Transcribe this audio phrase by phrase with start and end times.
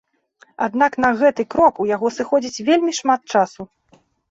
[0.67, 3.71] Аднак на гэты крок у яго сыходзіць вельмі шмат часу.